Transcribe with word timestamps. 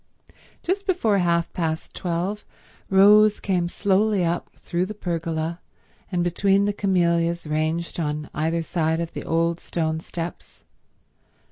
Just 0.63 0.87
before 0.87 1.19
half 1.19 1.53
past 1.53 1.95
twelve 1.95 2.43
Rose 2.89 3.39
came 3.39 3.69
slowly 3.69 4.25
up 4.25 4.49
through 4.55 4.87
the 4.87 4.95
pergola 4.95 5.59
and 6.11 6.23
between 6.23 6.65
the 6.65 6.73
camellias 6.73 7.45
ranged 7.45 7.99
on 7.99 8.27
either 8.33 8.63
side 8.63 8.99
of 8.99 9.13
the 9.13 9.23
old 9.23 9.59
stone 9.59 9.99
steps. 9.99 10.63